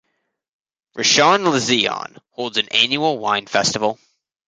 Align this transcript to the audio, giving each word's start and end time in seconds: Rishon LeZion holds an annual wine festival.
Rishon 0.97 1.43
LeZion 1.45 2.17
holds 2.31 2.57
an 2.57 2.67
annual 2.69 3.19
wine 3.19 3.45
festival. 3.45 3.99